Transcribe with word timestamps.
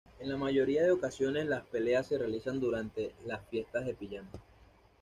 En 0.19 0.29
la 0.29 0.35
mayoría 0.35 0.81
de 0.81 0.89
ocasiones 0.89 1.45
las 1.45 1.63
peleas 1.67 2.07
se 2.07 2.17
realizan 2.17 2.59
durante 2.59 3.13
las 3.23 3.47
fiestas 3.49 3.85
de 3.85 3.93
pijama. 3.93 4.29